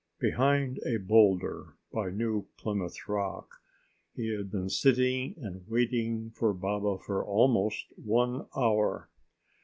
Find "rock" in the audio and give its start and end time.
3.07-3.61